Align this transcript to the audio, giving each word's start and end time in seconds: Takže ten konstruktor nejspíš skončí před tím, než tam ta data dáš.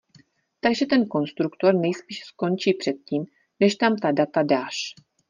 Takže 0.59 0.85
ten 0.85 1.05
konstruktor 1.07 1.75
nejspíš 1.75 2.19
skončí 2.23 2.73
před 2.73 2.93
tím, 3.05 3.25
než 3.59 3.75
tam 3.75 3.95
ta 3.95 4.11
data 4.11 4.43
dáš. 4.43 4.75